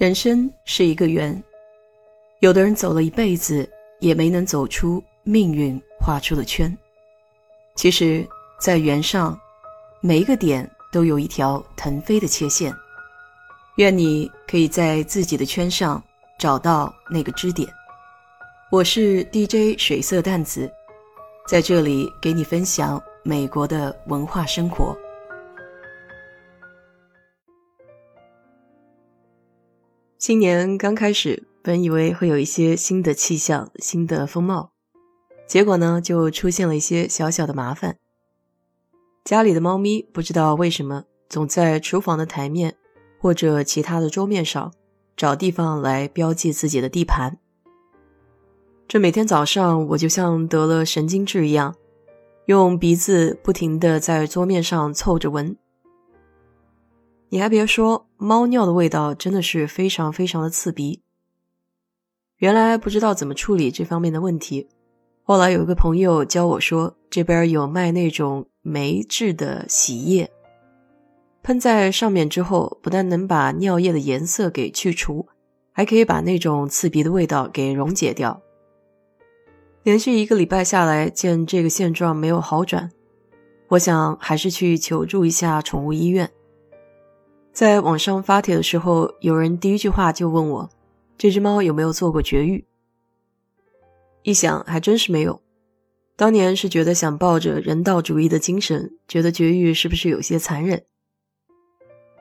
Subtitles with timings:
[0.00, 1.44] 人生是一个圆，
[2.38, 6.74] 有的人走了一辈子也没能走出命运画出的圈。
[7.76, 8.26] 其实，
[8.58, 9.38] 在圆上，
[10.00, 12.74] 每一个点都有一条腾飞的切线。
[13.76, 16.02] 愿你可以在自己的圈上
[16.38, 17.68] 找到那个支点。
[18.70, 20.72] 我是 DJ 水色淡子，
[21.46, 24.96] 在这里给你分享美国的文化生活。
[30.20, 34.70] 新年刚开始，本以为会有一些新的气象、新的风貌，
[35.46, 37.96] 结果呢，就出现了一些小小的麻烦。
[39.24, 42.76] 家里的猫咪不知道为什么，总在厨房的台面
[43.18, 44.70] 或者其他的桌面上
[45.16, 47.38] 找地方来标记自己的地盘。
[48.86, 51.74] 这每天早上，我就像得了神经质一样，
[52.44, 55.56] 用鼻子不停的在桌面上凑着闻。
[57.32, 61.00] 你还别说，猫尿的味道真的是非常非常的刺鼻。
[62.38, 64.68] 原来不知道怎么处理这方面的问题，
[65.22, 70.28] 后来有一个朋友教我说，这边有卖那种酶制的洗液，
[71.44, 75.28] 喷在上面之后，不但能把尿液的颜色给去除，
[75.70, 78.42] 还可以把那种刺鼻的味道给溶解掉。
[79.84, 82.90] 连续一个礼拜下来，见这个现状没有好转，
[83.68, 86.28] 我想还是去求助一下宠物医院。
[87.60, 90.70] 在网上发帖的时候，有人第一句话就问我
[91.18, 92.64] ：“这只猫有没有做过绝育？”
[94.24, 95.42] 一想，还真是没有。
[96.16, 100.86] 当年是觉得想抱着人道主义的精神，觉得绝育是不是有些残忍？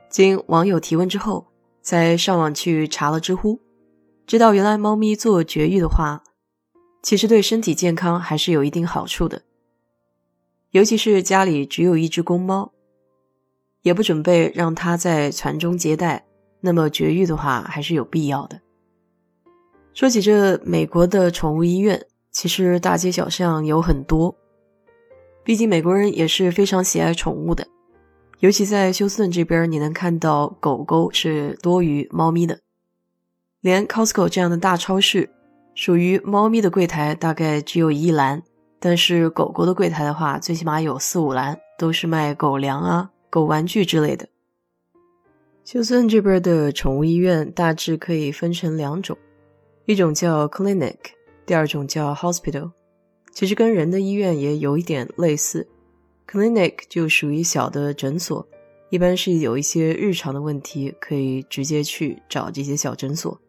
[0.10, 1.48] 经网友提问之后，
[1.82, 3.62] 才上网去查了知乎，
[4.28, 6.22] 知道原来猫咪做绝育的话，
[7.02, 9.44] 其实对身体健康还是有一定好处的，
[10.72, 12.74] 尤其是家里只有一只公猫。
[13.82, 16.26] 也不准备让它在传宗接代，
[16.62, 18.60] 那么绝育的话还是有必要的。
[19.94, 24.36] 说起这美国的宠物医院，其实大街小巷有很多，
[25.44, 27.68] 毕竟美国人也是非常喜爱宠物的，
[28.40, 32.60] 尤其在休斯顿这边，你能看到狗狗是多于猫咪的。
[33.62, 35.30] 连 Costco 这样的大超市，
[35.76, 38.42] 属于猫咪的柜台大概只有一栏，
[38.80, 43.10] 但是狗狗的柜台的话，最起码有四五栏，都是卖狗粮啊。
[43.30, 44.28] 狗玩具之类的。
[45.64, 49.18] 休斯顿这边的宠物医院大致可以分成两种，
[49.86, 50.98] 一种叫 clinic，
[51.46, 52.72] 第二种叫 hospital。
[53.32, 55.68] 其实跟人的医院也有一点类似。
[56.28, 58.48] clinic 就属于小的诊所，
[58.90, 63.40] 一般是有一些日常的问题可以直接去找这些小诊所。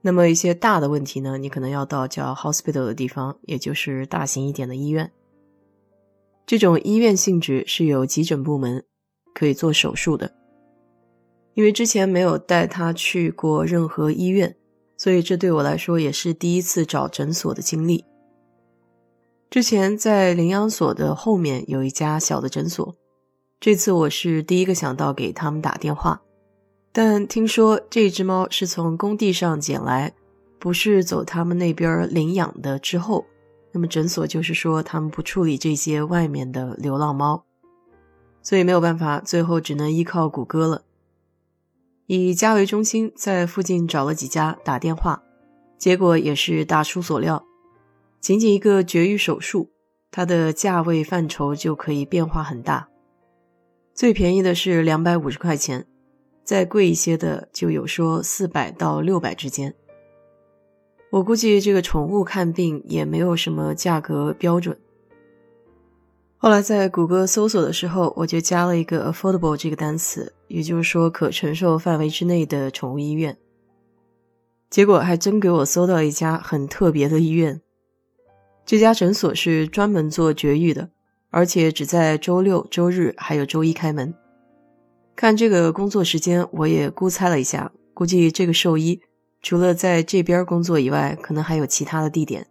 [0.00, 5.10] 那么一些大的问题呢，你可能要到叫 hospital 的地方，也就是大型一点的医院。
[6.46, 8.84] 这种医院性质是有急诊部门。
[9.36, 10.32] 可以做手术的，
[11.52, 14.56] 因为之前没有带他去过任何医院，
[14.96, 18.06] 所以这对我来说也是第一次找诊所的经历。
[19.50, 22.96] 之前在领养所的后面有一家小的诊所，
[23.60, 26.22] 这次我是第一个想到给他们打电话，
[26.90, 30.14] 但听说这只猫是从工地上捡来，
[30.58, 32.78] 不是走他们那边领养的。
[32.78, 33.26] 之后，
[33.72, 37.45] 那么诊所就是说他们不处理这些外面的流浪猫。
[38.46, 40.84] 所以没有办法，最后只能依靠谷歌了。
[42.06, 45.20] 以家为中心，在附近找了几家打电话，
[45.76, 47.44] 结果也是大出所料，
[48.20, 49.72] 仅仅一个绝育手术，
[50.12, 52.88] 它的价位范畴就可以变化很大。
[53.92, 55.84] 最便宜的是两百五十块钱，
[56.44, 59.74] 再贵一些的就有说四百到六百之间。
[61.10, 64.78] 我估计这个宠物看病也没有什么价格标准。
[66.38, 73.36] 后来在谷歌搜索的时候，我就加了一个 “affordable” 这个单词，也就是说可承受范围之内的宠物医院。
[74.68, 77.60] 结果还真给我搜到一家很特别的医院。
[78.66, 80.90] 这家诊所是专门做绝育的，
[81.30, 84.12] 而且只在周六、周日还有周一开门。
[85.14, 89.00] 看这个工作时间，我也估猜了一下，估计这个兽医
[89.40, 92.46] 除了在这边工作以外，可能还有其他的地点。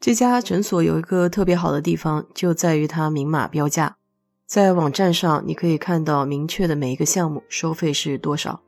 [0.00, 3.98] 这家诊所有一个特别好的地方，就在于它明码标价，
[4.46, 8.62] 在网站上你可以看到明确的每一个项目收费是多少。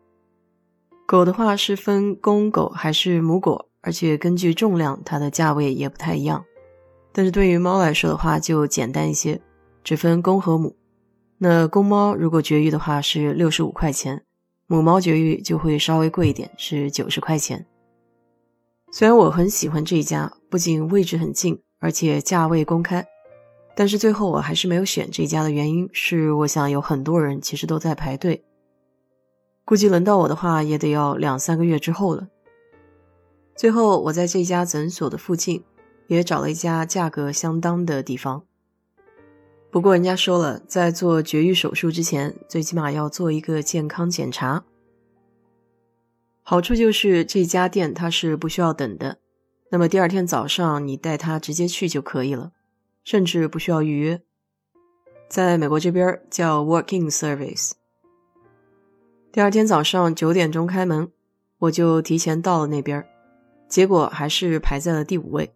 [1.06, 6.44] 狗的话是分公狗还是母狗，而且根据重量，它的价位也不太一样。
[7.12, 9.40] 但是对于猫来说的话，就简单一些，
[9.82, 10.76] 只分公和母。
[11.38, 14.22] 那公猫如果绝育的话是六十五块钱，
[14.66, 17.64] 母猫绝育就会稍微贵一点，是九十块钱。
[18.94, 23.02] 虽然我很喜欢这一家，不仅位置很近，而且价位公开，
[23.74, 28.44] 但是最后我还是没有选这家的原因是，我想有很多人其实都在排队。
[29.64, 32.28] 估计轮到我的话也得要两三个月之后了。
[33.56, 35.64] 最后，我在这家诊所的附近
[36.06, 38.42] 也找了一家价格相当的地方。
[39.70, 44.62] 不过人家说了，在做绝育手术之前，最起码要做一个健康检查。
[46.42, 49.18] 好处就是这家店它是不需要等的，
[49.70, 52.52] 那么第二天早上你带他直接去就可以了，
[53.04, 54.20] 甚至不需要预约。
[55.28, 57.72] 在美国这边叫 Walk-in Service。
[59.30, 61.10] 第二天早上九点钟开门，
[61.58, 63.06] 我就提前到了那边。
[63.66, 65.54] 结果还是排在了第五位。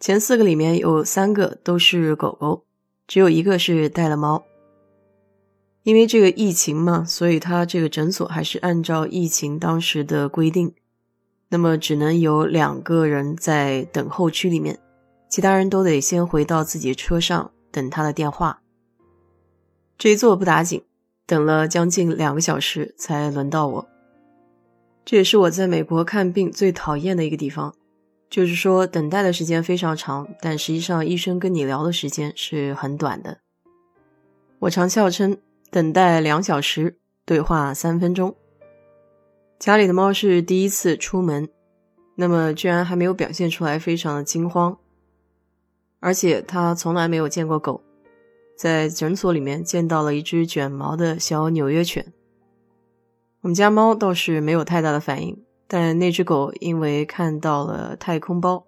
[0.00, 2.64] 前四个里面有三个都是狗狗，
[3.06, 4.42] 只有一个是带了猫。
[5.86, 10.74] 因为这个疫情嘛，所以他这个诊所还是按照疫情当时的规定，
[11.48, 14.80] 那么只能有两个人在等候区里面，
[15.28, 18.60] 其他人都得先回到自己车上等他的电话。
[19.96, 20.82] 这一坐不打紧，
[21.24, 23.88] 等了将近两个小时才轮到我。
[25.04, 27.72] 这也是我在美国看病最讨厌的一个地方，
[28.28, 33.38] 就是说等待的时间非常长，但实际上医生跟你聊的时间是很短的。
[34.58, 35.38] 我常笑称
[35.70, 38.34] 等待两小时，对话三分钟。
[39.58, 41.48] 家里的猫是第一次出门，
[42.14, 44.78] 那么居然还没有表现出来非常的惊慌，
[46.00, 47.82] 而且它从来没有见过狗，
[48.56, 52.12] 在诊所里面见到了一只卷毛的小纽约犬。
[53.40, 58.66] 我们家猫倒是没有太大的反应，但那只狗因为看到了太空包，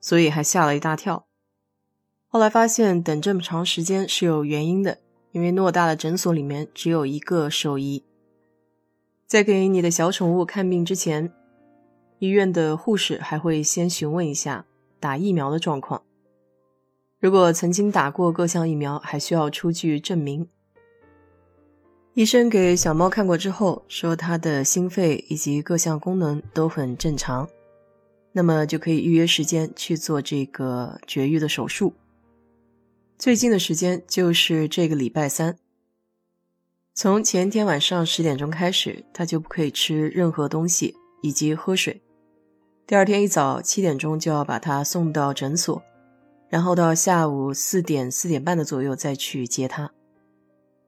[0.00, 1.26] 所以还吓了一大跳。
[2.28, 4.98] 后来发现等这么长时间是有原因的，
[5.36, 8.02] 因为偌大的诊所里面只有一个兽医。
[9.26, 11.30] 在给你的小宠物看病之前，
[12.20, 14.64] 医院的护士还会先询问一下
[14.98, 16.02] 打疫苗的状况。
[17.20, 20.48] 如果曾经打过各项疫苗，还需要出具证明。
[22.14, 27.46] 医生给小猫看过之后，说它的心肺以及各项功能都很正常，
[28.32, 31.92] 那么就可以预约时间去做这个绝育的手术。
[33.18, 35.56] 最近的时间就是这个礼拜三，
[36.92, 42.02] 从前天晚上十点钟开始，他就不可以吃任何东西以及喝水。
[42.86, 45.82] 第二天一早七点钟就要把他送到诊所，
[46.50, 49.90] 然后到下午四点四点半的左右再去接他。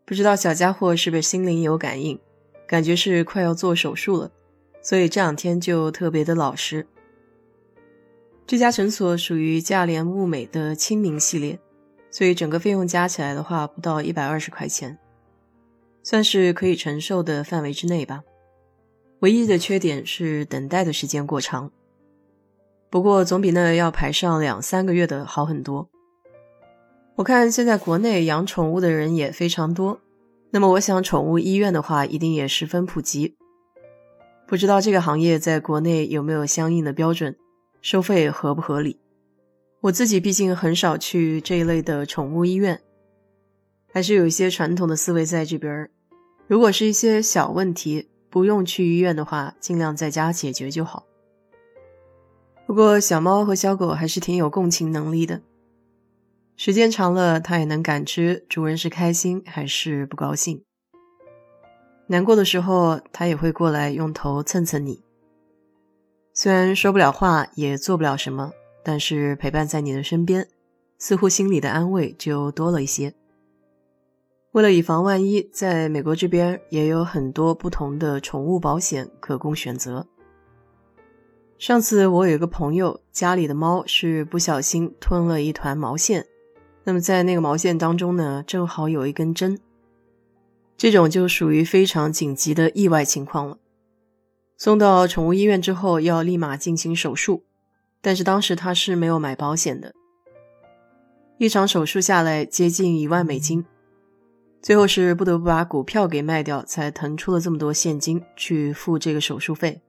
[0.05, 2.21] 不知道小家伙是不是心灵有感应，
[2.67, 4.31] 感觉是快要做手术了，
[4.83, 6.87] 所以这两天就特别的老实。
[8.47, 11.59] 这家诊所属于价廉物美的亲民系列，
[12.11, 14.99] 所以整个费用加起来的话不到一百二十块钱，
[16.03, 18.23] 算是可以承受的范围之内吧。
[19.21, 21.71] 唯一的缺点是等待的时间过长，
[22.89, 25.89] 不过总比那要排上两三个月的好很多。
[27.17, 30.01] 我看现在国内养宠物的人也非常多，
[30.51, 33.35] 那么我想宠物医院的话一定也十分普及。
[34.47, 37.37] 不知道这个行业在国内有没有相应的标准，
[37.83, 38.99] 收费合不合理？
[39.81, 42.81] 我自己毕竟很少去这一类的宠物医院，
[43.93, 45.91] 还是有一些传统的思维在这边儿。
[46.49, 51.05] 如果是一些小问题，不用去医院的话，尽量在家解决就好。
[52.67, 55.41] 不过小猫和小狗还是挺有共情能力的。
[56.57, 60.65] 时间长了，它也能感知主人是开心还是不高兴。
[62.09, 65.01] 难过的时候，它也会过来用头蹭蹭你。
[66.35, 68.53] 虽然说不了话，也做不了什么，
[68.89, 70.49] 但是陪伴在你的身边，
[70.97, 73.13] 似乎心里的安慰就多了一些。
[74.53, 80.07] 为了以防万一，在美国这边也有很多不同的宠物保险可供选择。
[81.59, 86.25] 上次我有一个朋友家里的猫是不小心吞了一团毛线。
[86.85, 89.61] 那么在那个毛线当中呢，正好有一根针，
[90.79, 93.59] 这种就属于非常紧急的意外情况了。
[94.57, 97.45] 送到宠物医院之后，要立马进行手术，
[98.01, 99.93] 但是当时他是没有买保险的。
[101.39, 103.65] 一场手术下来接近一万美金，
[104.61, 109.81] 最后是不得不把股票给卖掉，才腾出了这么多现金去付这个手术费。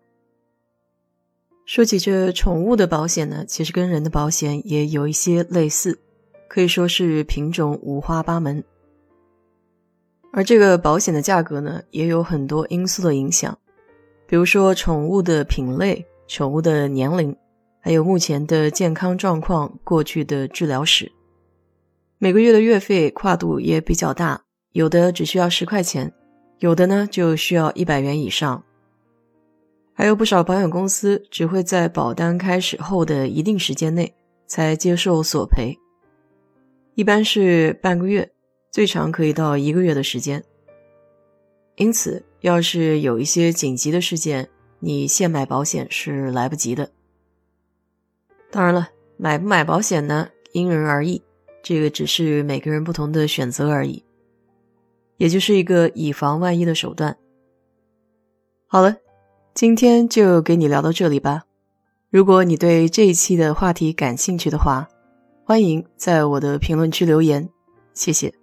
[1.66, 6.00] 说起这宠物的保险呢，其实跟人的保险也有一些类似。
[6.48, 8.64] 可以说是品种五花八门，
[10.34, 13.56] 而这个保险的价格呢，也有很多因素的影响，
[14.26, 17.38] 比如说宠物的品类、宠物的年龄，
[17.80, 21.12] 还有目前的健康状况、过去的治疗史。
[22.18, 24.42] 每个月的月费跨度也比较大，
[24.74, 26.14] 有的只需要十块钱，
[26.60, 28.64] 有的呢就需要一百元以上。
[29.94, 34.14] 还有不少保险公司只会在保单开始后的一定时间内
[34.48, 35.78] 才接受索赔。
[36.96, 38.30] 一般是半个月，
[38.72, 40.44] 最长可以到一个月的时间。
[41.76, 46.90] 因此，要是有一些紧急的事件，你现买保险是来不及的。
[48.52, 51.22] 当然了，买不买保险呢，因人而异，
[51.62, 54.04] 这个只是每个人不同的选择而已，
[55.18, 57.16] 也就是一个以防万一的手段。
[58.66, 58.98] 好了，
[59.54, 61.44] 今天就给你聊到这里吧。
[62.10, 64.88] 如果你对这一期的话题感兴趣的话，
[65.46, 67.48] 欢迎在我的评论区留言，
[67.94, 68.39] 谢谢。